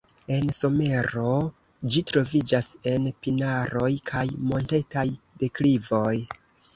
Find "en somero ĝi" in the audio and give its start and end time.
0.35-2.01